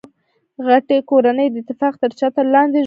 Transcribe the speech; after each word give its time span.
غټۍ 0.65 0.99
کورنۍ 1.09 1.47
د 1.51 1.55
اتفاق 1.61 1.93
تر 2.01 2.11
چتر 2.19 2.45
لاندي 2.53 2.69
ژوند 2.71 2.73
کیي. 2.73 2.79